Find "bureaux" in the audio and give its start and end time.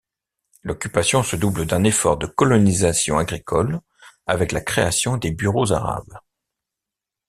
5.29-5.71